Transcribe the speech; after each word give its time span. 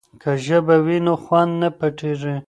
که 0.21 0.31
ژبه 0.45 0.75
وي 0.85 0.97
نو 1.05 1.13
خوند 1.23 1.51
نه 1.61 1.69
پټیږي. 1.77 2.35